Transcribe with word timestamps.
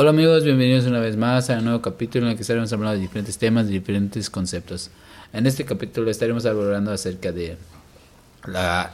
Hola 0.00 0.10
amigos, 0.10 0.44
bienvenidos 0.44 0.86
una 0.86 1.00
vez 1.00 1.16
más 1.16 1.50
a 1.50 1.58
un 1.58 1.64
nuevo 1.64 1.82
capítulo 1.82 2.26
en 2.26 2.30
el 2.30 2.36
que 2.36 2.42
estaremos 2.42 2.72
hablando 2.72 2.94
de 2.94 3.00
diferentes 3.00 3.36
temas, 3.36 3.66
de 3.66 3.72
diferentes 3.72 4.30
conceptos. 4.30 4.92
En 5.32 5.44
este 5.44 5.64
capítulo 5.64 6.08
estaremos 6.08 6.46
hablando 6.46 6.92
acerca 6.92 7.32
de 7.32 7.56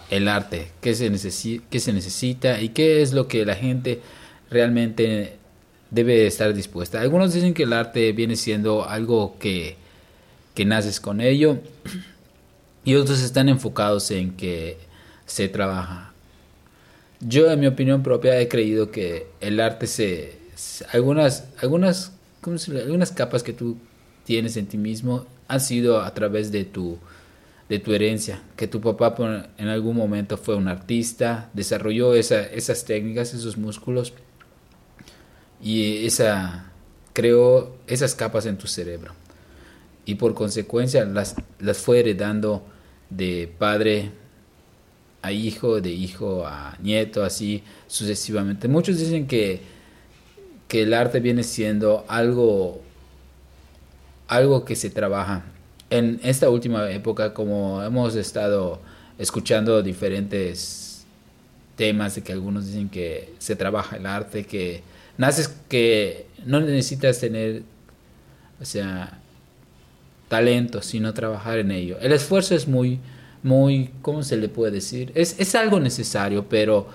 el 0.09 0.29
arte, 0.29 0.71
qué 0.81 0.95
se, 0.95 1.13
qué 1.69 1.79
se 1.79 1.93
necesita 1.93 2.59
y 2.63 2.71
qué 2.71 3.03
es 3.03 3.13
lo 3.13 3.29
que 3.29 3.45
la 3.45 3.55
gente 3.55 4.01
realmente 4.49 5.37
debe 5.91 6.27
estar 6.27 6.55
dispuesta. 6.55 7.03
Algunos 7.03 7.35
dicen 7.35 7.53
que 7.53 7.65
el 7.65 7.75
arte 7.75 8.13
viene 8.13 8.37
siendo 8.37 8.89
algo 8.89 9.37
que, 9.39 9.77
que 10.55 10.65
naces 10.65 11.01
con 11.01 11.21
ello 11.21 11.59
y 12.83 12.95
otros 12.95 13.21
están 13.21 13.51
enfocados 13.51 14.11
en 14.11 14.31
que 14.39 14.79
se 15.27 15.49
trabaja. 15.49 16.15
Yo, 17.21 17.51
en 17.51 17.61
mi 17.61 17.67
opinión 17.67 18.03
propia, 18.03 18.41
he 18.41 18.49
creído 18.49 18.91
que 18.91 19.27
el 19.43 19.61
arte 19.61 19.87
se 19.87 20.44
algunas, 20.93 21.49
algunas, 21.61 22.13
algunas 22.43 23.13
capas 23.13 23.43
que 23.43 23.53
tú 23.53 23.77
tienes 24.25 24.57
en 24.57 24.67
ti 24.67 24.79
mismo 24.79 25.27
han 25.49 25.61
sido 25.61 26.01
a 26.01 26.13
través 26.15 26.51
de 26.53 26.65
tu, 26.65 26.99
de 27.69 27.79
tu 27.79 27.93
herencia, 27.93 28.43
que 28.57 28.67
tu 28.67 28.81
papá 28.81 29.15
en 29.59 29.69
algún 29.69 29.97
momento 29.97 30.37
fue 30.37 30.55
un 30.55 30.69
artista, 30.69 31.51
desarrolló 31.53 32.15
esa, 32.15 32.43
esas 32.43 32.85
técnicas, 32.85 33.35
esos 33.35 33.57
músculos 33.57 34.13
y 35.63 36.07
esa, 36.07 36.73
creó 37.13 37.77
esas 37.87 38.15
capas 38.15 38.47
en 38.47 38.59
tu 38.59 38.67
cerebro. 38.67 39.13
Y 40.07 40.17
por 40.17 40.35
consecuencia 40.35 41.05
las, 41.05 41.37
las 41.59 41.79
fue 41.79 42.01
heredando 42.01 42.63
de 43.09 43.51
padre 43.59 44.11
a 45.23 45.33
hijo, 45.33 45.81
de 45.81 45.91
hijo 45.91 46.47
a 46.47 46.77
nieto, 46.83 47.25
así 47.25 47.63
sucesivamente. 47.87 48.69
Muchos 48.69 48.99
dicen 48.99 49.27
que 49.27 49.74
que 50.75 50.83
el 50.83 50.93
arte 50.93 51.21
viene 51.21 51.45
siendo 51.45 52.05
algo, 52.09 52.83
algo 54.27 54.65
que 54.65 54.75
se 54.75 54.91
trabaja. 54.91 55.45
En 55.89 56.19
esta 56.25 56.51
última 56.51 56.91
época, 56.91 57.33
como 57.33 57.81
hemos 57.81 58.17
estado 58.17 58.81
escuchando 59.17 59.85
diferentes 59.85 61.07
temas 61.77 62.17
de 62.17 62.25
que 62.25 62.33
algunos 62.33 62.67
dicen 62.67 62.89
que 62.89 63.35
se 63.39 63.55
trabaja 63.55 63.99
el 63.99 64.05
arte, 64.05 64.47
que 64.47 64.83
naces 65.17 65.55
que 65.69 66.27
no 66.45 66.61
necesitas 66.61 67.21
tener, 67.21 67.63
o 68.61 68.65
sea, 68.65 69.21
talento, 70.27 70.83
sino 70.83 71.15
trabajar 71.15 71.59
en 71.59 71.71
ello. 71.71 71.99
El 72.01 72.11
esfuerzo 72.11 72.57
es 72.57 72.67
muy, 72.67 72.99
muy, 73.45 73.91
¿cómo 74.03 74.25
se 74.25 74.37
le 74.37 74.49
puede 74.49 74.73
decir? 74.73 75.13
Es, 75.15 75.39
es 75.39 75.55
algo 75.55 75.79
necesario, 75.79 76.47
pero 76.49 76.89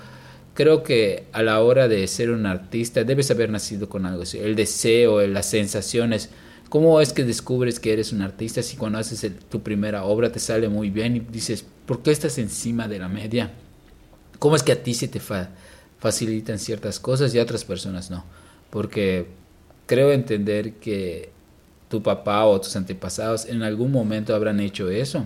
creo 0.60 0.84
que 0.84 1.24
a 1.32 1.42
la 1.42 1.62
hora 1.62 1.88
de 1.88 2.06
ser 2.10 2.32
un 2.32 2.46
artista 2.46 3.06
debes 3.06 3.32
haber 3.32 3.50
nacido 3.50 3.88
con 3.88 4.06
algo 4.06 4.24
así, 4.24 4.40
el 4.40 4.58
deseo, 4.58 5.26
las 5.26 5.46
sensaciones. 5.46 6.32
¿Cómo 6.68 7.00
es 7.00 7.14
que 7.14 7.24
descubres 7.24 7.80
que 7.80 7.94
eres 7.94 8.12
un 8.12 8.22
artista 8.22 8.62
si 8.62 8.76
cuando 8.76 9.00
haces 9.00 9.26
tu 9.48 9.62
primera 9.64 10.04
obra 10.04 10.34
te 10.34 10.40
sale 10.40 10.68
muy 10.68 10.90
bien 10.90 11.16
y 11.16 11.20
dices, 11.22 11.64
¿por 11.86 12.02
qué 12.02 12.12
estás 12.12 12.38
encima 12.40 12.90
de 12.90 13.00
la 13.00 13.08
media? 13.08 13.54
¿Cómo 14.38 14.58
es 14.58 14.62
que 14.62 14.74
a 14.74 14.84
ti 14.84 14.94
se 14.94 15.08
te 15.08 15.22
facilitan 15.98 16.60
ciertas 16.60 17.00
cosas 17.00 17.34
y 17.34 17.40
a 17.40 17.44
otras 17.44 17.64
personas 17.64 18.12
no? 18.12 18.26
Porque 18.70 19.28
creo 19.86 20.12
entender 20.12 20.74
que 20.74 21.30
tu 21.88 22.04
papá 22.04 22.44
o 22.44 22.60
tus 22.60 22.76
antepasados 22.76 23.46
en 23.46 23.64
algún 23.64 23.94
momento 23.94 24.36
habrán 24.36 24.60
hecho 24.60 24.90
eso 24.90 25.26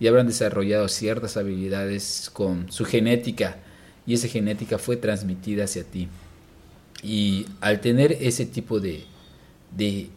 y 0.00 0.06
habrán 0.06 0.26
desarrollado 0.26 0.88
ciertas 0.88 1.36
habilidades 1.36 2.30
con 2.32 2.72
su 2.72 2.86
genética 2.86 3.58
y 4.06 4.14
esa 4.14 4.28
genética 4.28 4.78
fue 4.78 4.96
transmitida 4.96 5.64
hacia 5.64 5.84
ti. 5.84 6.08
Y 7.02 7.46
al 7.60 7.80
tener 7.80 8.12
ese 8.20 8.46
tipo 8.46 8.80
de, 8.80 9.04
de, 9.76 10.10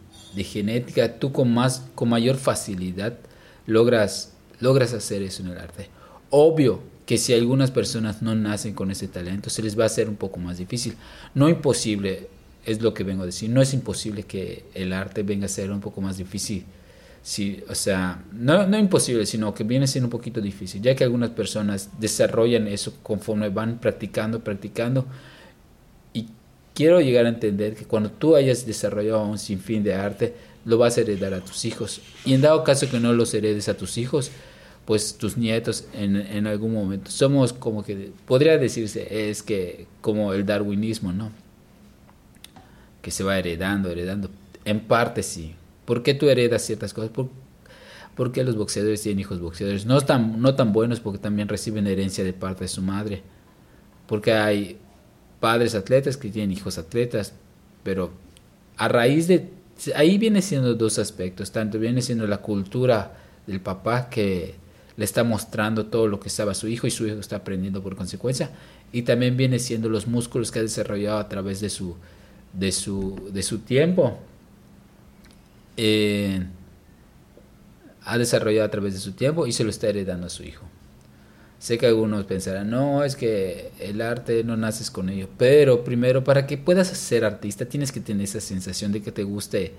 genética, 0.43 1.19
tú 1.19 1.31
con, 1.31 1.53
más, 1.53 1.83
con 1.95 2.09
mayor 2.09 2.38
facilidad 2.38 3.17
logras, 3.65 4.33
logras 4.59 4.93
hacer 4.93 5.21
eso 5.21 5.43
en 5.43 5.49
el 5.49 5.58
arte. 5.58 5.89
Obvio 6.30 6.81
que 7.05 7.17
si 7.17 7.33
algunas 7.33 7.71
personas 7.71 8.21
no 8.21 8.36
nacen 8.36 8.73
con 8.73 8.92
ese 8.92 9.08
talento, 9.08 9.49
se 9.49 9.64
les 9.64 9.77
va 9.77 9.83
a 9.83 9.87
hacer 9.87 10.09
un 10.09 10.15
poco 10.15 10.39
más 10.39 10.58
difícil. 10.58 10.95
No 11.33 11.49
imposible, 11.49 12.27
es 12.65 12.81
lo 12.81 12.93
que 12.93 13.04
vengo 13.04 13.23
a 13.23 13.25
decir, 13.25 13.49
no 13.49 13.61
es 13.61 13.73
imposible 13.73 14.23
que 14.23 14.65
el 14.73 14.92
arte 14.92 15.23
venga 15.23 15.45
a 15.45 15.49
ser 15.49 15.71
un 15.71 15.80
poco 15.80 16.02
más 16.02 16.17
difícil 16.17 16.65
Sí, 17.22 17.61
o 17.70 17.76
sea, 17.76 18.23
no, 18.32 18.66
no 18.67 18.78
imposible, 18.78 19.26
sino 19.26 19.54
que 19.54 19.64
viene 19.64 19.88
siendo 19.88 20.08
un 20.08 20.11
poquito 20.11 20.39
difícil, 20.39 20.82
ya 20.82 20.95
que 20.95 21.04
algunas 21.04 21.32
personas 21.32 21.89
desarrollan 22.00 22.67
eso 22.67 22.94
conforme 23.04 23.50
van 23.50 23.80
practicando, 23.80 24.39
practicando. 24.39 25.05
Y 26.14 26.28
quiero 26.73 27.02
llegar 27.02 27.26
a 27.26 27.30
entender 27.30 27.76
que 27.76 27.86
cuando 27.86 28.10
tú 28.10 28.36
hayas 28.36 28.66
desarrollado 28.66 29.26
un 29.26 29.38
sinfín 29.38 29.83
de 29.83 29.94
arte, 29.94 30.36
lo 30.64 30.78
vas 30.78 30.98
a 30.98 31.02
heredar 31.02 31.33
a 31.33 31.42
tus 31.42 31.66
hijos. 31.66 32.02
Y 32.26 32.33
en 32.33 32.42
dado 32.42 32.64
caso 32.64 32.89
que 32.89 33.00
no 33.00 33.14
los 33.14 33.34
heredes 33.34 33.67
a 33.70 33.76
tus 33.76 33.98
hijos, 33.98 34.32
pues 34.86 35.17
tus 35.17 35.36
nietos 35.36 35.86
en, 35.94 36.16
en 36.16 36.48
algún 36.48 36.73
momento. 36.73 37.11
Somos 37.11 37.52
como 37.52 37.84
que, 37.84 38.11
podría 38.26 38.58
decirse, 38.58 39.30
es 39.30 39.44
que 39.44 39.86
como 39.99 40.34
el 40.34 40.45
darwinismo, 40.45 41.11
¿no? 41.11 41.30
Que 43.02 43.11
se 43.11 43.26
va 43.26 43.38
heredando, 43.38 43.92
heredando. 43.92 44.30
En 44.64 44.80
parte 44.80 45.23
sí, 45.23 45.55
¿Por 45.87 46.03
qué 46.03 46.14
tú 46.14 46.27
heredas 46.27 46.64
ciertas 46.64 46.93
cosas? 46.93 47.11
¿Por, 47.11 48.31
qué 48.33 48.43
los 48.43 48.58
boxeadores 48.58 49.02
tienen 49.03 49.21
hijos 49.21 49.39
boxeadores? 49.39 49.86
No 49.86 50.02
tan, 50.02 50.42
no 50.42 50.53
tan 50.53 50.73
buenos 50.73 50.99
porque 50.99 51.17
también 51.17 51.48
reciben 51.48 51.87
herencia 51.87 52.25
de 52.25 52.33
parte 52.33 52.65
de 52.65 52.67
su 52.67 52.81
madre. 52.81 53.23
Porque 54.05 54.33
hay 54.33 54.80
padres 55.39 55.75
atletas 55.75 56.17
que 56.17 56.27
tienen 56.27 56.52
hijos 56.52 56.77
atletas, 56.77 57.31
pero 57.83 58.11
a 58.75 58.89
raíz 58.89 59.30
de... 59.30 59.49
Ahí 59.95 60.17
viene 60.17 60.42
siendo 60.42 60.75
dos 60.75 60.99
aspectos. 60.99 61.53
Tanto 61.53 61.80
viene 61.80 62.02
siendo 62.02 62.27
la 62.27 62.39
cultura 62.39 63.15
del 63.48 63.61
papá 63.61 64.09
que 64.09 64.55
le 64.98 65.05
está 65.05 65.23
mostrando 65.23 65.86
todo 65.86 66.08
lo 66.09 66.19
que 66.19 66.30
sabe 66.30 66.52
a 66.52 66.55
su 66.55 66.67
hijo 66.67 66.86
y 66.86 66.92
su 66.92 67.08
hijo 67.08 67.21
está 67.21 67.37
aprendiendo 67.37 67.81
por 67.81 67.95
consecuencia. 67.95 68.49
Y 68.92 69.04
también 69.04 69.37
viene 69.37 69.58
siendo 69.58 69.87
los 69.87 70.05
músculos 70.05 70.52
que 70.52 70.59
ha 70.59 70.64
desarrollado 70.64 71.19
a 71.19 71.30
través 71.30 71.61
de 71.61 71.69
su, 71.69 71.95
de 72.52 72.73
su, 72.73 73.30
de 73.31 73.42
su 73.42 73.59
tiempo 73.59 74.19
eh, 75.77 76.43
ha 78.04 78.17
desarrollado 78.17 78.65
a 78.65 78.71
través 78.71 78.93
de 78.93 78.99
su 78.99 79.14
tiempo 79.14 79.48
y 79.48 79.52
se 79.52 79.64
lo 79.64 79.70
está 79.70 79.88
heredando 79.88 80.27
a 80.27 80.30
su 80.30 80.43
hijo. 80.43 80.65
Sé 81.60 81.77
que 81.77 81.88
algunos 81.88 82.26
pensarán, 82.26 82.70
no, 82.70 83.04
es 83.04 83.15
que 83.15 83.71
el 83.80 84.02
arte 84.02 84.43
no 84.43 84.58
naces 84.58 84.92
con 84.92 85.10
ello, 85.10 85.27
pero 85.37 85.83
primero 85.83 86.23
para 86.23 86.45
que 86.45 86.58
puedas 86.58 86.87
ser 86.87 87.26
artista 87.26 87.66
tienes 87.66 87.92
que 87.92 87.99
tener 87.99 88.26
esa 88.26 88.42
sensación 88.42 88.92
de 88.92 89.02
que 89.02 89.11
te 89.11 89.23
guste 89.23 89.73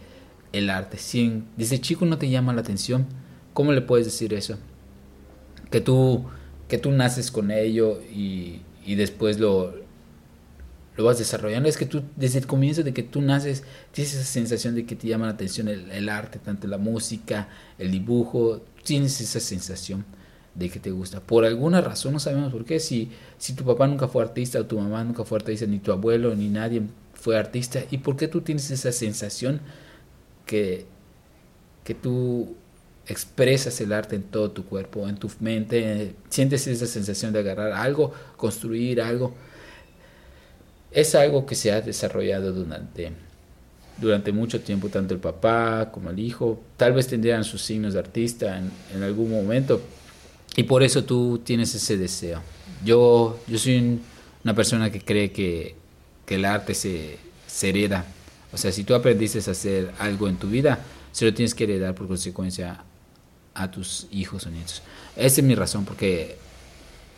el 0.53 0.70
arte. 0.70 0.98
Si 0.98 1.42
desde 1.56 1.81
chico 1.81 2.04
no 2.04 2.19
te 2.19 2.28
llama 2.28 2.53
la 2.53 2.62
atención, 2.62 3.06
¿cómo 3.54 3.72
le 3.72 3.81
puedes 3.81 4.06
decir 4.06 4.34
eso? 4.34 4.56
Que 5.70 5.81
tú, 5.81 6.25
que 6.66 6.78
tú 6.78 6.91
naces 6.91 7.31
con 7.31 7.53
ello 7.53 8.00
y, 8.03 8.62
y 8.84 8.97
después 8.97 9.38
lo, 9.38 9.75
lo 10.98 11.04
vas 11.04 11.16
desarrollando. 11.16 11.69
Es 11.69 11.76
que 11.76 11.86
tú, 11.86 12.03
desde 12.16 12.41
el 12.41 12.47
comienzo 12.48 12.82
de 12.82 12.92
que 12.92 13.04
tú 13.04 13.22
naces, 13.22 13.62
tienes 13.92 14.14
esa 14.14 14.25
sensación 14.25 14.75
de 14.75 14.84
que 14.84 14.97
te 14.97 15.06
llama 15.06 15.26
la 15.26 15.32
atención 15.32 15.69
el, 15.69 16.09
arte, 16.09 16.41
tanto 16.41 16.66
la 16.66 16.76
música, 16.76 17.48
el 17.78 17.92
dibujo, 17.92 18.62
tienes 18.82 19.20
esa 19.20 19.38
sensación 19.38 20.04
de 20.56 20.69
que 20.69 20.81
te 20.81 20.91
gusta. 20.91 21.20
Por 21.20 21.44
alguna 21.44 21.81
razón, 21.81 22.14
no 22.14 22.19
sabemos 22.19 22.53
por 22.53 22.64
qué, 22.64 22.81
si, 22.81 23.12
si 23.38 23.53
tu 23.53 23.64
papá 23.64 23.87
nunca 23.87 24.08
fue 24.08 24.25
artista 24.25 24.58
o 24.58 24.66
tu 24.66 24.76
mamá 24.76 25.04
nunca 25.04 25.22
fue 25.22 25.38
artista, 25.38 25.66
ni 25.66 25.78
tu 25.78 25.92
abuelo, 25.92 26.34
ni 26.34 26.48
nadie 26.48 26.82
fue 27.14 27.38
artista, 27.38 27.81
¿y 27.92 27.98
por 27.98 28.16
qué 28.16 28.26
tú 28.26 28.41
tienes 28.41 28.69
esa 28.72 28.91
sensación 28.91 29.60
que, 30.47 30.84
que 31.84 31.94
tú 31.94 32.56
expresas 33.06 33.81
el 33.81 33.92
arte 33.92 34.16
en 34.16 34.25
todo 34.25 34.50
tu 34.50 34.64
cuerpo, 34.64 35.08
en 35.08 35.16
tu 35.16 35.31
mente, 35.38 36.16
sientes 36.28 36.66
esa 36.66 36.87
sensación 36.87 37.32
de 37.32 37.38
agarrar 37.38 37.70
algo, 37.70 38.12
construir 38.37 39.00
algo? 39.00 39.37
Es 40.91 41.15
algo 41.15 41.47
que 41.47 41.54
se 41.54 41.72
ha 41.72 41.81
desarrollado 41.81 42.53
durante, 42.53 43.12
durante 44.00 44.32
mucho 44.32 44.61
tiempo, 44.61 44.88
tanto 44.88 45.14
el 45.14 45.20
papá 45.20 45.90
como 45.93 46.11
el 46.11 46.19
hijo. 46.19 46.61
Tal 46.76 46.93
vez 46.93 47.08
tendrían 47.08 47.44
sus 47.44 47.62
signos 47.62 47.94
de 47.94 47.99
artista 47.99 48.58
en, 48.58 49.02
algún 49.02 49.31
momento 49.31 49.81
y 50.56 50.62
por 50.64 50.82
eso 50.82 51.05
tú 51.05 51.40
tienes 51.44 51.75
ese 51.75 51.96
deseo. 51.96 52.43
Yo, 52.85 53.38
yo 53.46 53.58
soy 53.58 54.00
una 54.44 54.55
persona 54.55 54.90
que 54.90 55.00
cree 55.00 55.31
que, 55.32 55.75
que 56.25 56.37
el 56.37 56.44
arte 56.44 56.75
se, 56.75 57.19
se 57.46 57.69
hereda. 57.69 58.05
O 58.52 58.56
sea, 58.56 58.73
si 58.73 58.84
tú 58.84 58.94
aprendiste 58.94 59.38
a 59.38 59.52
hacer 59.52 59.93
algo 59.99 60.29
en 60.29 60.37
tu 60.37 60.49
vida, 60.49 60.79
se 61.12 61.25
lo 61.25 61.34
tienes 61.34 61.55
que 61.55 61.64
heredar 61.64 61.94
por 61.94 62.08
consecuencia 62.08 62.82
a 63.55 63.70
tus 63.70 64.06
hijos 64.11 64.46
o 64.46 64.50
nietos. 64.50 64.82
Esa 65.17 65.41
es 65.41 65.46
mi 65.46 65.55
razón, 65.55 65.84
porque 65.84 66.37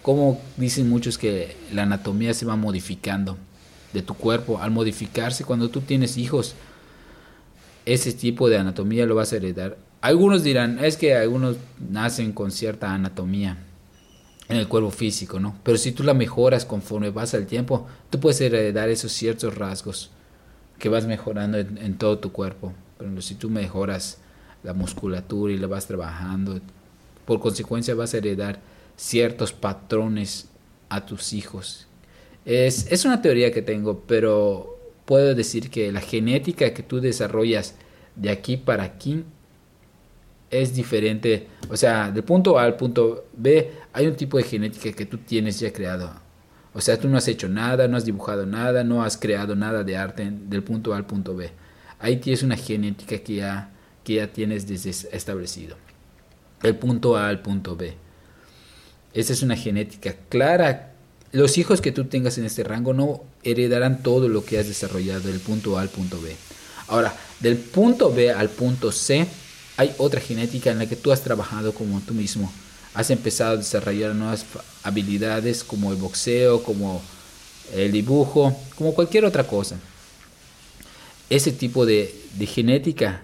como 0.02 0.40
dicen 0.56 0.88
muchos 0.88 1.18
que 1.18 1.54
la 1.72 1.82
anatomía 1.82 2.32
se 2.34 2.46
va 2.46 2.56
modificando 2.56 3.36
de 3.92 4.02
tu 4.02 4.14
cuerpo 4.14 4.60
al 4.60 4.70
modificarse 4.70 5.44
cuando 5.44 5.68
tú 5.68 5.80
tienes 5.80 6.16
hijos. 6.16 6.54
Ese 7.84 8.12
tipo 8.12 8.48
de 8.48 8.58
anatomía 8.58 9.06
lo 9.06 9.14
vas 9.14 9.32
a 9.32 9.36
heredar. 9.36 9.76
Algunos 10.00 10.42
dirán, 10.42 10.82
es 10.82 10.96
que 10.96 11.14
algunos 11.14 11.56
nacen 11.90 12.32
con 12.32 12.50
cierta 12.50 12.94
anatomía 12.94 13.58
en 14.48 14.56
el 14.56 14.66
cuerpo 14.66 14.90
físico, 14.90 15.38
¿no? 15.38 15.54
Pero 15.62 15.78
si 15.78 15.92
tú 15.92 16.02
la 16.02 16.14
mejoras 16.14 16.64
conforme 16.64 17.10
vas 17.10 17.34
al 17.34 17.46
tiempo, 17.46 17.86
tú 18.10 18.18
puedes 18.18 18.40
heredar 18.40 18.88
esos 18.88 19.12
ciertos 19.12 19.56
rasgos 19.56 20.10
que 20.78 20.88
vas 20.88 21.06
mejorando 21.06 21.58
en, 21.58 21.96
todo 21.98 22.18
tu 22.18 22.32
cuerpo. 22.32 22.72
Pero 22.98 23.22
si 23.22 23.36
tú 23.36 23.48
mejoras 23.48 24.18
la 24.64 24.72
musculatura 24.72 25.52
y 25.52 25.58
la 25.58 25.68
vas 25.68 25.86
trabajando, 25.86 26.60
por 27.26 27.38
consecuencia 27.40 27.94
vas 27.94 28.12
a 28.12 28.18
heredar 28.18 28.58
ciertos 28.96 29.52
patrones 29.52 30.48
a 30.88 31.06
tus 31.06 31.32
hijos. 31.32 31.86
Es, 32.44 32.90
es 32.90 33.04
una 33.04 33.20
teoría 33.20 33.52
que 33.52 33.62
tengo, 33.62 34.00
pero 34.06 34.78
puedo 35.04 35.34
decir 35.34 35.70
que 35.70 35.92
la 35.92 36.00
genética 36.00 36.72
que 36.72 36.82
tú 36.82 37.00
desarrollas 37.00 37.74
de 38.16 38.30
aquí 38.30 38.56
para 38.56 38.84
aquí 38.84 39.24
es 40.50 40.74
diferente. 40.74 41.46
O 41.68 41.76
sea, 41.76 42.10
del 42.10 42.24
punto 42.24 42.58
A 42.58 42.64
al 42.64 42.76
punto 42.76 43.26
B 43.36 43.70
hay 43.92 44.06
un 44.06 44.16
tipo 44.16 44.36
de 44.36 44.44
genética 44.44 44.92
que 44.92 45.06
tú 45.06 45.18
tienes 45.18 45.60
ya 45.60 45.72
creado. 45.72 46.12
O 46.72 46.80
sea, 46.80 46.98
tú 46.98 47.08
no 47.08 47.16
has 47.16 47.26
hecho 47.26 47.48
nada, 47.48 47.88
no 47.88 47.96
has 47.96 48.04
dibujado 48.04 48.46
nada, 48.46 48.84
no 48.84 49.02
has 49.02 49.16
creado 49.16 49.56
nada 49.56 49.82
de 49.82 49.96
arte 49.96 50.30
del 50.30 50.62
punto 50.62 50.92
A 50.92 50.96
al 50.96 51.06
punto 51.06 51.34
B. 51.34 51.50
Ahí 51.98 52.16
tienes 52.16 52.42
una 52.42 52.56
genética 52.56 53.18
que 53.18 53.36
ya, 53.36 53.70
que 54.04 54.14
ya 54.14 54.28
tienes 54.28 54.66
desde 54.66 54.90
establecido. 55.14 55.76
Del 56.62 56.76
punto 56.76 57.16
A 57.16 57.28
al 57.28 57.40
punto 57.42 57.76
B. 57.76 57.94
Esa 59.12 59.32
es 59.32 59.42
una 59.42 59.56
genética 59.56 60.14
clara. 60.28 60.89
Los 61.32 61.58
hijos 61.58 61.80
que 61.80 61.92
tú 61.92 62.06
tengas 62.06 62.38
en 62.38 62.44
este 62.44 62.64
rango 62.64 62.92
no 62.92 63.22
heredarán 63.44 64.02
todo 64.02 64.28
lo 64.28 64.44
que 64.44 64.58
has 64.58 64.66
desarrollado 64.66 65.20
del 65.20 65.38
punto 65.38 65.78
A 65.78 65.82
al 65.82 65.88
punto 65.88 66.20
B. 66.20 66.34
Ahora, 66.88 67.16
del 67.38 67.56
punto 67.56 68.12
B 68.12 68.32
al 68.32 68.48
punto 68.48 68.90
C 68.90 69.26
hay 69.76 69.94
otra 69.98 70.20
genética 70.20 70.70
en 70.70 70.78
la 70.78 70.86
que 70.86 70.96
tú 70.96 71.12
has 71.12 71.22
trabajado 71.22 71.72
como 71.72 72.00
tú 72.00 72.14
mismo. 72.14 72.52
Has 72.94 73.10
empezado 73.10 73.52
a 73.52 73.56
desarrollar 73.56 74.14
nuevas 74.14 74.44
habilidades 74.82 75.62
como 75.62 75.92
el 75.92 75.96
boxeo, 75.96 76.64
como 76.64 77.00
el 77.72 77.92
dibujo, 77.92 78.56
como 78.74 78.92
cualquier 78.92 79.24
otra 79.24 79.46
cosa. 79.46 79.76
Ese 81.30 81.52
tipo 81.52 81.86
de, 81.86 82.12
de 82.34 82.46
genética 82.46 83.22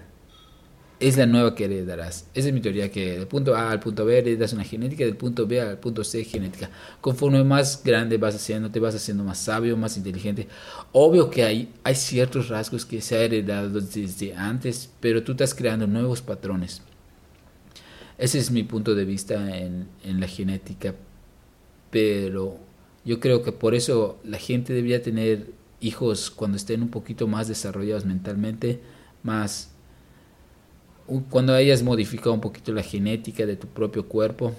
es 0.99 1.15
la 1.15 1.27
nueva 1.27 1.53
que 1.53 1.65
heredarás. 1.65 2.27
Esa 2.33 2.47
es 2.47 2.53
mi 2.53 2.61
teoría, 2.61 2.91
que 2.91 3.17
del 3.17 3.27
punto 3.27 3.55
A 3.55 3.71
al 3.71 3.79
punto 3.79 4.03
B 4.05 4.17
heredas 4.17 4.53
una 4.53 4.63
genética, 4.63 5.05
del 5.05 5.15
punto 5.15 5.45
B 5.45 5.61
al 5.61 5.77
punto 5.77 6.03
C 6.03 6.23
genética. 6.23 6.71
Conforme 7.01 7.43
más 7.43 7.83
grande 7.83 8.17
vas 8.17 8.35
haciendo, 8.35 8.71
te 8.71 8.79
vas 8.79 8.95
haciendo 8.95 9.23
más 9.23 9.37
sabio, 9.37 9.77
más 9.77 9.97
inteligente. 9.97 10.47
Obvio 10.93 11.29
que 11.29 11.43
hay, 11.43 11.71
hay 11.83 11.95
ciertos 11.95 12.49
rasgos 12.49 12.85
que 12.85 13.01
se 13.01 13.15
han 13.15 13.23
heredado 13.23 13.79
desde 13.79 14.35
antes, 14.35 14.89
pero 14.99 15.23
tú 15.23 15.33
estás 15.33 15.53
creando 15.53 15.85
nuevos 15.85 16.21
patrones. 16.21 16.81
Ese 18.17 18.39
es 18.39 18.49
mi 18.49 18.63
punto 18.63 18.95
de 18.95 19.05
vista 19.05 19.55
en, 19.55 19.87
en 20.03 20.19
la 20.19 20.27
genética, 20.27 20.95
pero 21.91 22.57
yo 23.05 23.19
creo 23.19 23.43
que 23.43 23.51
por 23.51 23.75
eso 23.75 24.19
la 24.23 24.39
gente 24.39 24.73
debería 24.73 25.03
tener 25.03 25.51
hijos 25.79 26.31
cuando 26.31 26.57
estén 26.57 26.81
un 26.81 26.89
poquito 26.89 27.27
más 27.27 27.47
desarrollados 27.47 28.05
mentalmente, 28.05 28.81
más 29.21 29.76
cuando 31.29 31.53
hayas 31.53 31.83
modificado 31.83 32.33
un 32.33 32.41
poquito 32.41 32.73
la 32.73 32.83
genética 32.83 33.45
de 33.45 33.55
tu 33.55 33.67
propio 33.67 34.07
cuerpo, 34.07 34.53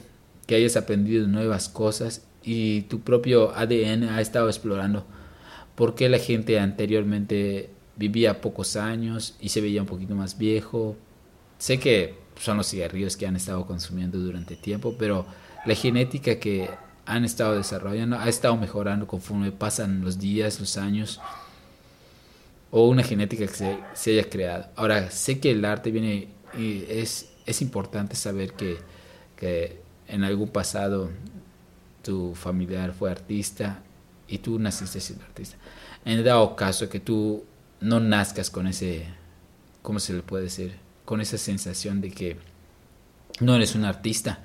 que 0.47 0.55
hayas 0.55 0.77
aprendido 0.77 1.27
nuevas 1.29 1.69
cosas 1.69 2.23
y 2.43 2.83
tu 2.83 3.01
propio 3.01 3.55
ADN 3.55 4.05
ha 4.05 4.21
estado 4.21 4.49
explorando 4.49 5.05
por 5.75 5.95
qué 5.95 6.09
la 6.09 6.19
gente 6.19 6.59
anteriormente 6.59 7.71
vivía 7.97 8.41
pocos 8.41 8.77
años 8.77 9.37
y 9.41 9.51
se 9.51 9.61
veía 9.61 9.83
un 9.83 9.87
poquito 9.87 10.15
más 10.15 10.39
viejo. 10.39 10.97
Sé 11.59 11.79
que 11.79 12.15
son 12.41 12.57
los 12.57 12.69
cigarrillos 12.69 13.17
que 13.17 13.27
han 13.27 13.37
estado 13.37 13.67
consumiendo 13.67 14.19
durante 14.19 14.57
tiempo, 14.57 14.95
pero 14.99 15.27
la 15.67 15.75
genética 15.75 16.39
que 16.39 16.71
han 17.05 17.25
estado 17.25 17.57
desarrollando 17.57 18.19
ha 18.19 18.29
estado 18.29 18.57
mejorando 18.57 19.07
conforme 19.07 19.53
pasan 19.53 20.03
los 20.03 20.19
días, 20.19 20.61
los 20.61 20.77
años, 20.79 21.21
o 22.71 22.89
una 22.89 23.03
genética 23.03 23.47
que 23.47 23.55
se, 23.55 23.79
se 23.95 24.13
haya 24.13 24.31
creado. 24.31 24.67
Ahora, 24.77 25.11
sé 25.11 25.41
que 25.41 25.51
el 25.51 25.65
arte 25.65 25.91
viene 25.91 26.29
y 26.57 26.85
es, 26.89 27.31
es 27.47 27.63
importante 27.63 28.17
saber 28.17 28.53
que, 28.53 28.79
que 29.37 29.81
en 30.07 30.25
algún 30.25 30.49
pasado 30.49 31.11
tu 32.03 32.35
familiar 32.35 32.93
fue 32.93 33.11
artista 33.11 33.83
y 34.27 34.39
tú 34.39 34.59
naciste 34.59 35.01
siendo 35.01 35.25
artista. 35.25 35.57
En 36.05 36.23
dado 36.25 36.57
caso 36.57 36.89
que 36.89 37.01
tú 37.01 37.45
no 37.81 38.01
nazcas 38.01 38.51
con 38.51 38.67
ese, 38.67 39.07
¿cómo 39.83 40.01
se 40.01 40.13
le 40.13 40.23
puede 40.23 40.45
decir? 40.45 40.77
Con 41.05 41.21
esa 41.21 41.39
sensación 41.39 42.01
de 42.01 42.11
que 42.11 42.37
no 43.41 43.55
eres 43.55 43.75
un 43.75 43.85
artista, 43.85 44.41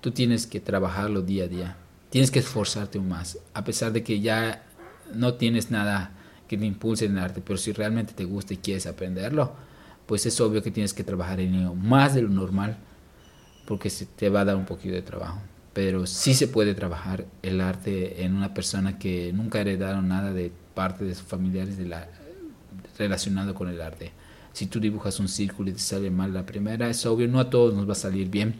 tú 0.00 0.10
tienes 0.10 0.46
que 0.46 0.60
trabajarlo 0.60 1.22
día 1.22 1.44
a 1.44 1.48
día. 1.48 1.76
Tienes 2.10 2.30
que 2.30 2.38
esforzarte 2.38 3.00
más, 3.00 3.38
a 3.54 3.64
pesar 3.64 3.92
de 3.92 4.04
que 4.04 4.20
ya 4.20 4.64
no 5.12 5.34
tienes 5.34 5.70
nada 5.70 6.12
que 6.46 6.56
te 6.56 6.64
impulse 6.64 7.06
en 7.06 7.18
el 7.18 7.24
arte, 7.24 7.42
pero 7.44 7.56
si 7.56 7.72
realmente 7.72 8.12
te 8.12 8.24
gusta 8.24 8.54
y 8.54 8.58
quieres 8.58 8.86
aprenderlo, 8.86 9.54
pues 10.06 10.26
es 10.26 10.40
obvio 10.40 10.62
que 10.62 10.70
tienes 10.70 10.92
que 10.92 11.04
trabajar 11.04 11.40
en 11.40 11.54
ello 11.54 11.74
más 11.74 12.14
de 12.14 12.22
lo 12.22 12.28
normal 12.28 12.78
porque 13.66 13.90
se 13.90 14.06
te 14.06 14.28
va 14.28 14.40
a 14.40 14.44
dar 14.44 14.56
un 14.56 14.66
poquito 14.66 14.94
de 14.94 15.02
trabajo. 15.02 15.40
Pero 15.72 16.06
sí 16.06 16.34
se 16.34 16.46
puede 16.46 16.74
trabajar 16.74 17.26
el 17.42 17.60
arte 17.60 18.24
en 18.24 18.36
una 18.36 18.54
persona 18.54 18.98
que 18.98 19.32
nunca 19.32 19.58
ha 19.58 19.62
heredado 19.62 20.02
nada 20.02 20.32
de 20.32 20.52
parte 20.74 21.04
de 21.04 21.14
sus 21.14 21.26
familiares 21.26 21.76
de 21.76 21.86
la, 21.86 22.08
relacionado 22.98 23.54
con 23.54 23.68
el 23.68 23.80
arte. 23.80 24.12
Si 24.52 24.66
tú 24.66 24.78
dibujas 24.78 25.18
un 25.18 25.28
círculo 25.28 25.70
y 25.70 25.72
te 25.72 25.80
sale 25.80 26.10
mal 26.10 26.32
la 26.32 26.46
primera, 26.46 26.88
es 26.88 27.04
obvio, 27.06 27.26
no 27.26 27.40
a 27.40 27.50
todos 27.50 27.74
nos 27.74 27.88
va 27.88 27.92
a 27.92 27.96
salir 27.96 28.28
bien 28.28 28.54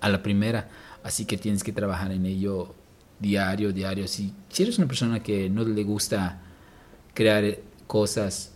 a 0.00 0.08
la 0.08 0.22
primera. 0.22 0.68
Así 1.04 1.26
que 1.26 1.36
tienes 1.36 1.62
que 1.62 1.72
trabajar 1.72 2.10
en 2.10 2.26
ello 2.26 2.74
diario, 3.20 3.72
diario. 3.72 4.08
Si, 4.08 4.34
si 4.48 4.64
eres 4.64 4.78
una 4.78 4.88
persona 4.88 5.22
que 5.22 5.48
no 5.48 5.62
le 5.62 5.84
gusta 5.84 6.40
crear 7.14 7.58
cosas 7.86 8.52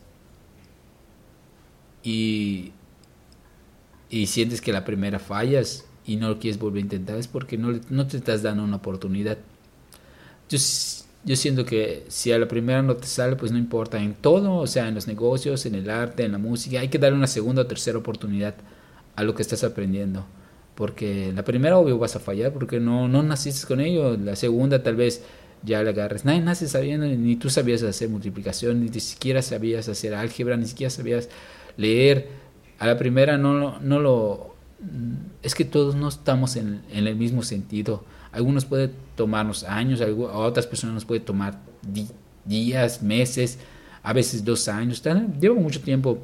y, 2.04 2.72
y 4.10 4.26
sientes 4.26 4.60
que 4.60 4.72
la 4.72 4.84
primera 4.84 5.18
fallas 5.18 5.86
y 6.06 6.16
no 6.16 6.28
lo 6.28 6.38
quieres 6.38 6.60
volver 6.60 6.78
a 6.78 6.82
intentar 6.82 7.16
es 7.16 7.26
porque 7.26 7.56
no, 7.58 7.80
no 7.88 8.06
te 8.06 8.18
estás 8.18 8.42
dando 8.42 8.62
una 8.62 8.76
oportunidad. 8.76 9.38
Yo, 10.48 10.58
yo 11.24 11.36
siento 11.36 11.64
que 11.64 12.04
si 12.08 12.30
a 12.30 12.38
la 12.38 12.46
primera 12.46 12.82
no 12.82 12.94
te 12.96 13.06
sale, 13.06 13.36
pues 13.36 13.50
no 13.50 13.58
importa, 13.58 14.00
en 14.00 14.14
todo, 14.14 14.56
o 14.56 14.66
sea, 14.66 14.86
en 14.86 14.94
los 14.94 15.06
negocios, 15.06 15.64
en 15.64 15.74
el 15.74 15.88
arte, 15.88 16.24
en 16.24 16.32
la 16.32 16.38
música, 16.38 16.80
hay 16.80 16.88
que 16.88 16.98
darle 16.98 17.16
una 17.16 17.26
segunda 17.26 17.62
o 17.62 17.66
tercera 17.66 17.98
oportunidad 17.98 18.54
a 19.16 19.22
lo 19.22 19.34
que 19.34 19.42
estás 19.42 19.64
aprendiendo. 19.64 20.26
Porque 20.74 21.32
la 21.34 21.44
primera, 21.44 21.78
obvio, 21.78 21.98
vas 21.98 22.16
a 22.16 22.20
fallar 22.20 22.52
porque 22.52 22.80
no, 22.80 23.08
no 23.08 23.22
naciste 23.22 23.66
con 23.66 23.80
ello. 23.80 24.16
La 24.16 24.36
segunda, 24.36 24.82
tal 24.82 24.96
vez 24.96 25.22
ya 25.62 25.82
le 25.82 25.90
agarres. 25.90 26.24
Nadie 26.24 26.40
nace 26.40 26.68
sabiendo, 26.68 27.06
ni 27.06 27.36
tú 27.36 27.48
sabías 27.48 27.82
hacer 27.82 28.08
multiplicación, 28.08 28.80
ni 28.84 28.88
siquiera 29.00 29.40
sabías 29.40 29.88
hacer 29.88 30.14
álgebra, 30.14 30.56
ni 30.56 30.66
siquiera 30.66 30.90
sabías 30.90 31.28
leer. 31.76 32.28
A 32.78 32.86
la 32.86 32.98
primera 32.98 33.38
no, 33.38 33.78
no 33.80 33.98
lo... 34.00 34.54
Es 35.42 35.54
que 35.54 35.64
todos 35.64 35.94
no 35.94 36.08
estamos 36.08 36.56
en, 36.56 36.82
en 36.92 37.06
el 37.06 37.16
mismo 37.16 37.42
sentido. 37.42 38.04
Algunos 38.32 38.64
puede 38.64 38.90
tomarnos 39.14 39.64
años, 39.64 40.00
a 40.00 40.06
otras 40.06 40.66
personas 40.66 40.94
nos 40.94 41.04
puede 41.04 41.20
tomar 41.20 41.58
días, 42.44 43.02
meses, 43.02 43.58
a 44.02 44.12
veces 44.12 44.44
dos 44.44 44.68
años. 44.68 45.02
Lleva 45.40 45.54
mucho 45.54 45.80
tiempo 45.80 46.18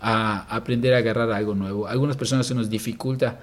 a 0.00 0.46
aprender 0.54 0.94
a 0.94 0.98
agarrar 0.98 1.30
algo 1.32 1.54
nuevo. 1.54 1.86
algunas 1.86 2.16
personas 2.16 2.46
se 2.46 2.54
nos 2.54 2.70
dificulta. 2.70 3.40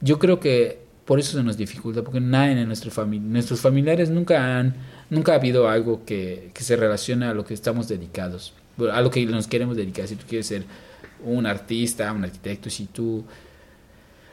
Yo 0.00 0.18
creo 0.18 0.40
que 0.40 0.86
por 1.04 1.20
eso 1.20 1.36
se 1.36 1.42
nos 1.42 1.56
dificulta, 1.56 2.02
porque 2.02 2.20
nadie 2.20 2.60
en 2.60 2.66
nuestra 2.66 2.90
familia, 2.90 3.28
nuestros 3.28 3.60
familiares 3.60 4.10
nunca 4.10 4.58
han, 4.58 4.74
nunca 5.08 5.32
ha 5.32 5.34
habido 5.36 5.68
algo 5.68 6.04
que, 6.04 6.50
que 6.52 6.62
se 6.64 6.76
relacione 6.76 7.26
a 7.26 7.34
lo 7.34 7.44
que 7.44 7.54
estamos 7.54 7.88
dedicados, 7.88 8.54
a 8.92 9.00
lo 9.00 9.10
que 9.10 9.24
nos 9.26 9.46
queremos 9.46 9.76
dedicar. 9.76 10.08
Si 10.08 10.16
tú 10.16 10.24
quieres 10.28 10.46
ser 10.46 10.64
un 11.24 11.46
artista, 11.46 12.12
un 12.12 12.24
arquitecto, 12.24 12.70
si 12.70 12.86
tú, 12.86 13.24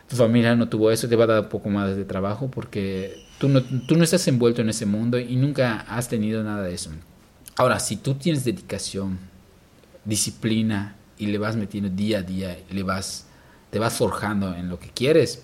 tu 0.08 0.16
familia 0.16 0.56
no 0.56 0.68
tuvo 0.70 0.92
eso, 0.92 1.08
te 1.08 1.16
va 1.16 1.26
a 1.26 1.28
dar 1.28 1.42
un 1.42 1.50
poco 1.50 1.70
más 1.70 1.96
de 1.96 2.06
trabajo 2.06 2.50
porque 2.50 3.24
tú 3.38 3.50
no, 3.50 3.62
tú 3.62 3.96
no 3.96 4.04
estás 4.04 4.28
envuelto 4.28 4.62
en 4.62 4.70
ese 4.70 4.86
mundo 4.86 5.20
y 5.20 5.36
nunca 5.36 5.82
has 5.82 6.10
tenido 6.10 6.44
nada 6.44 6.64
de 6.64 6.74
eso. 6.74 6.92
Ahora, 7.56 7.80
si 7.80 7.98
tú 7.98 8.16
tienes 8.16 8.44
dedicación, 8.46 9.20
disciplina 10.06 10.96
y 11.18 11.28
le 11.28 11.38
vas 11.38 11.56
metiendo 11.56 11.90
día 11.90 12.20
a 12.20 12.24
día, 12.24 12.58
le 12.70 12.84
vas, 12.84 13.28
te 13.70 13.80
vas 13.80 13.94
forjando 13.94 14.56
en 14.56 14.70
lo 14.70 14.80
que 14.80 14.90
quieres, 14.90 15.44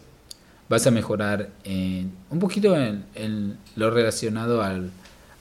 vas 0.69 0.86
a 0.88 0.91
mejorar 0.91 1.50
en, 1.63 2.13
un 2.29 2.39
poquito 2.39 2.75
en, 2.75 3.58
lo 3.75 3.89
relacionado 3.91 4.62
al, 4.62 4.91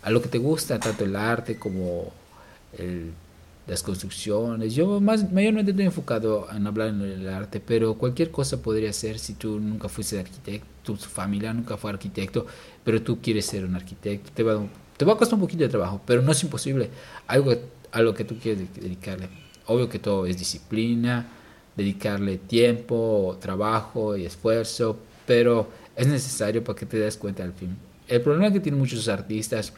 a 0.02 0.10
lo 0.10 0.22
que 0.22 0.28
te 0.28 0.38
gusta, 0.38 0.78
tanto 0.78 1.04
el 1.04 1.16
arte 1.16 1.58
como 1.58 2.12
el 2.76 3.12
las 3.68 3.82
construcciones. 3.82 4.74
Yo 4.74 5.00
más 5.00 5.30
mayormente 5.30 5.72
estoy 5.72 5.86
enfocado 5.86 6.48
en 6.54 6.66
hablar 6.66 6.88
en 6.88 7.02
el 7.02 7.28
arte, 7.28 7.60
pero 7.60 7.94
cualquier 7.94 8.30
cosa 8.30 8.60
podría 8.62 8.92
ser 8.92 9.18
si 9.18 9.34
tú 9.34 9.60
nunca 9.60 9.88
fuiste 9.88 10.18
arquitecto, 10.18 10.66
tu 10.82 10.96
familia 10.96 11.52
nunca 11.52 11.76
fue 11.76 11.90
arquitecto, 11.90 12.46
pero 12.82 13.02
tú 13.02 13.20
quieres 13.20 13.44
ser 13.44 13.64
un 13.64 13.74
arquitecto, 13.74 14.30
te 14.34 14.42
va, 14.42 14.60
te 14.96 15.04
va 15.04 15.12
a 15.12 15.16
costar 15.16 15.34
un 15.34 15.42
poquito 15.42 15.62
de 15.64 15.68
trabajo, 15.68 16.00
pero 16.06 16.22
no 16.22 16.32
es 16.32 16.42
imposible. 16.42 16.88
Algo 17.26 17.54
a 17.92 18.02
lo 18.02 18.14
que 18.14 18.24
tú 18.24 18.36
quieres 18.38 18.74
dedicarle. 18.74 19.28
Obvio 19.66 19.88
que 19.88 19.98
todo 19.98 20.24
es 20.26 20.38
disciplina, 20.38 21.28
dedicarle 21.76 22.38
tiempo, 22.38 23.36
trabajo 23.40 24.16
y 24.16 24.24
esfuerzo, 24.24 24.98
pero 25.26 25.68
es 25.94 26.06
necesario 26.06 26.64
para 26.64 26.78
que 26.78 26.86
te 26.86 26.98
des 26.98 27.18
cuenta 27.18 27.44
al 27.44 27.52
fin. 27.52 27.76
El 28.08 28.22
problema 28.22 28.50
que 28.50 28.60
tienen 28.60 28.80
muchos 28.80 29.08
artistas 29.08 29.74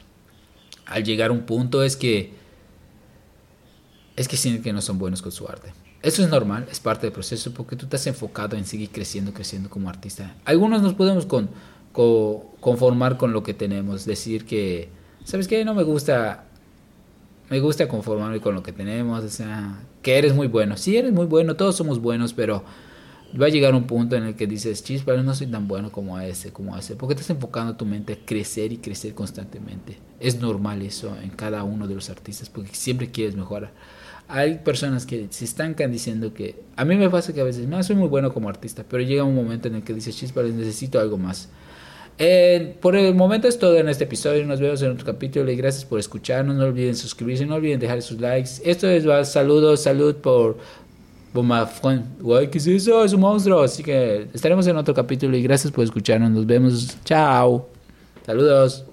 al 0.87 1.03
llegar 1.03 1.31
a 1.31 1.33
un 1.33 1.43
punto 1.43 1.83
es 1.83 1.97
que 1.97 2.33
es 4.21 4.29
que 4.29 4.37
sienten 4.37 4.63
que 4.63 4.73
no 4.75 4.83
son 4.83 4.99
buenos 4.99 5.23
con 5.23 5.33
su 5.33 5.49
arte. 5.49 5.73
Eso 6.03 6.23
es 6.23 6.29
normal, 6.29 6.67
es 6.71 6.79
parte 6.79 7.07
del 7.07 7.13
proceso 7.13 7.55
porque 7.55 7.75
tú 7.75 7.87
estás 7.87 8.07
enfocado 8.07 8.55
en 8.55 8.67
seguir 8.67 8.91
creciendo, 8.91 9.33
creciendo 9.33 9.71
como 9.71 9.89
artista. 9.89 10.37
Algunos 10.45 10.83
nos 10.83 10.93
podemos 10.93 11.25
con, 11.25 11.49
conformar 12.61 13.17
con 13.17 13.33
lo 13.33 13.43
que 13.43 13.55
tenemos, 13.55 14.05
decir 14.05 14.45
que, 14.45 14.91
¿sabes 15.25 15.49
qué? 15.49 15.65
No 15.65 15.73
me 15.73 15.85
gusta, 15.85 16.45
me 17.49 17.61
gusta 17.61 17.89
conformarme 17.89 18.41
con 18.41 18.55
lo 18.55 18.63
que 18.63 18.73
tenemos, 18.73 19.25
o 19.25 19.29
sea, 19.31 19.81
que 20.03 20.19
eres 20.19 20.35
muy 20.35 20.49
bueno. 20.49 20.77
Sí, 20.77 20.99
eres 20.99 21.13
muy 21.13 21.25
bueno, 21.25 21.57
todos 21.57 21.77
somos 21.77 21.99
buenos, 21.99 22.35
pero 22.35 22.63
va 23.41 23.47
a 23.47 23.49
llegar 23.51 23.75
un 23.75 23.85
punto 23.85 24.17
en 24.17 24.25
el 24.25 24.35
que 24.35 24.47
dices, 24.47 24.85
chis, 24.85 25.01
pero 25.03 25.23
no 25.23 25.35
soy 25.35 25.47
tan 25.47 25.67
bueno 25.67 25.91
como 25.91 26.21
ese, 26.21 26.53
como 26.53 26.77
ese, 26.77 26.95
porque 26.95 27.15
estás 27.15 27.31
enfocando 27.31 27.75
tu 27.75 27.87
mente 27.87 28.13
a 28.13 28.27
crecer 28.27 28.71
y 28.71 28.77
crecer 28.77 29.15
constantemente. 29.15 29.97
Es 30.19 30.41
normal 30.41 30.83
eso 30.83 31.17
en 31.23 31.31
cada 31.31 31.65
uno 31.65 31.89
de 31.89 31.95
los 31.95 32.11
artistas, 32.11 32.51
porque 32.51 32.75
siempre 32.75 33.11
quieres 33.11 33.35
mejorar 33.35 33.73
hay 34.31 34.59
personas 34.59 35.07
que 35.07 35.27
se 35.31 35.45
estancan 35.45 35.91
diciendo 35.91 36.33
que 36.33 36.63
a 36.77 36.85
mí 36.85 36.97
me 36.97 37.11
pasa 37.11 37.33
que 37.33 37.41
a 37.41 37.45
veces 37.45 37.67
no 37.67 37.83
soy 37.83 37.97
muy 37.97 38.09
bueno 38.09 38.33
como 38.33 38.49
artista, 38.49 38.85
pero 38.89 39.03
llega 39.03 39.25
un 39.25 39.35
momento 39.35 39.69
en 39.69 39.77
el 39.77 39.83
que 39.83 39.93
dices, 39.93 40.17
chispa, 40.17 40.43
necesito 40.43 41.01
algo 41.01 41.19
más. 41.19 41.49
Por 42.81 42.97
el 42.97 43.15
momento 43.15 43.49
es 43.49 43.59
todo 43.59 43.77
en 43.79 43.89
este 43.89 44.05
episodio. 44.05 44.45
Nos 44.45 44.61
vemos 44.61 44.83
en 44.83 44.91
otro 44.91 45.07
capítulo 45.07 45.51
y 45.51 45.57
gracias 45.57 45.87
por 45.87 45.99
escucharnos. 45.99 46.55
No 46.55 46.65
olviden 46.65 46.95
suscribirse, 46.95 47.47
no 47.47 47.55
olviden 47.55 47.81
dejar 47.81 48.03
sus 48.03 48.21
likes. 48.21 48.51
Esto 48.63 48.89
es 48.89 49.05
saludos, 49.29 49.83
salud 49.83 50.17
por. 50.17 50.59
Guay, 51.33 52.49
¿qué 52.49 52.59
es 52.59 52.67
eso? 52.67 53.05
Es 53.05 53.15
un 53.15 53.21
monstruo. 53.21 53.63
Así 53.63 53.83
que 53.83 54.29
estaremos 54.35 54.67
en 54.67 54.77
otro 54.77 54.93
capítulo 54.93 55.35
y 55.37 55.43
gracias 55.43 55.73
por 55.73 55.83
escucharnos. 55.83 56.31
Nos 56.31 56.47
vemos. 56.47 56.99
Chao. 57.05 57.69
Saludos. 58.27 58.90